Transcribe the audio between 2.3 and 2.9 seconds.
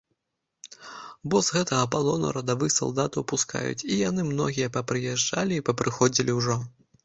радавых